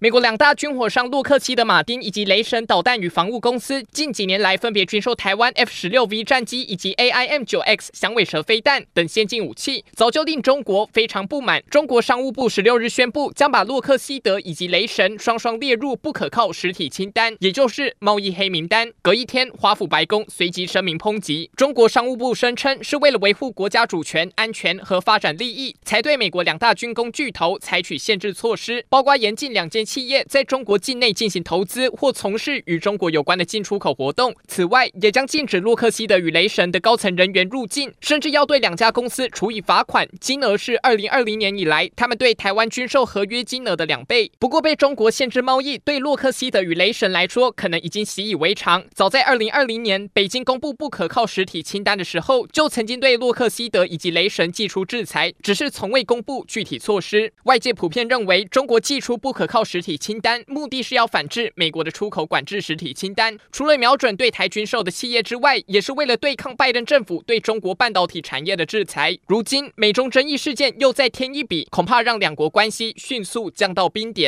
[0.00, 11.60] 美国两大军火商洛克希德马丁以及雷神导弹与防务公司近几年来分别军售台湾 F 十六 V 战机以及 AIM 九 X 响尾蛇飞弹等先进武器，早就令中国非常不满。
[11.68, 18.92] 中国商务部十六日宣布，将把洛克希德以及雷神双双列入不可靠实体清单，也就是贸易黑名单。
[19.02, 21.50] 隔一天，华府白宫随即声明抨击。
[21.56, 29.87] 中国商务部声称，是为了维护国家主权、安全和发展利益，才对美国两大军工巨头采取限制措施，包括严禁两件。
[29.88, 34.34] 企业在中国境内进行投资或从事与中国有关的进出口活动。
[34.46, 44.30] 此外，也将禁止洛克希德与雷神的高层人员入境，甚至要对两家公司处以罚款，金额是二零二零年以来他们对台湾军售合约金额的两倍。
[44.38, 48.84] 不过，被中国限制贸易，对洛克希德与雷神来说，可能已经习以为常。
[48.94, 57.32] 早在二零二零年，北京公布不可靠实体清单的时候，就曾经对洛克希德以及雷神祭出制裁，只是从未公布具体措施。
[57.44, 69.16] 外界普遍认为，中国祭出不可靠实实体清单目的是要反制美国的出口管制实体清单，除了瞄准对台军售的企业之外，也是为了对抗拜登政府对中国半导体产业的制裁。
[69.28, 74.26] 如今美中争议事件又再添一笔，恐怕让两国关系迅速降到冰点。